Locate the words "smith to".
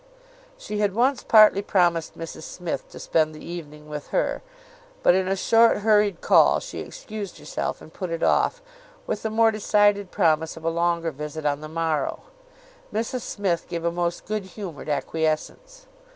2.41-2.97